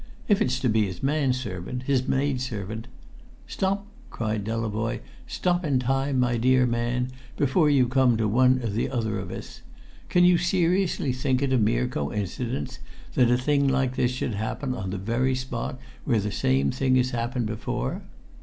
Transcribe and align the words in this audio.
If 0.27 0.41
it's 0.41 0.59
to 0.61 0.67
be 0.67 0.87
his 0.87 1.03
man 1.03 1.31
servant, 1.31 1.83
his 1.83 2.07
maid 2.07 2.41
servant" 2.41 2.87
"Stop," 3.47 3.85
cried 4.09 4.43
Delavoye; 4.43 5.01
"stop 5.27 5.63
in 5.63 5.77
time, 5.77 6.19
my 6.19 6.37
dear 6.37 6.65
man, 6.65 7.11
before 7.37 7.69
you 7.69 7.87
come 7.87 8.17
to 8.17 8.27
one 8.27 8.57
or 8.63 8.91
other 8.91 9.19
of 9.19 9.29
us! 9.29 9.61
Can 10.09 10.25
you 10.25 10.39
seriously 10.39 11.13
think 11.13 11.43
it 11.43 11.53
a 11.53 11.57
mere 11.59 11.87
coincidence 11.87 12.79
that 13.13 13.29
a 13.29 13.37
thing 13.37 13.67
like 13.67 13.95
this 13.95 14.09
should 14.09 14.33
happen 14.33 14.73
on 14.73 14.89
the 14.89 14.97
very 14.97 15.35
spot 15.35 15.79
where 16.03 16.17
the 16.17 16.29
very 16.29 16.33
same 16.33 16.71
thing 16.71 16.95
has 16.95 17.11
happened 17.11 17.45
before?" 17.45 18.01